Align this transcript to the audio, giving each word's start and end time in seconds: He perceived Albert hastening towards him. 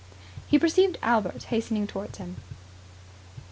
He 0.47 0.57
perceived 0.57 0.97
Albert 1.03 1.43
hastening 1.43 1.85
towards 1.85 2.17
him. 2.17 2.37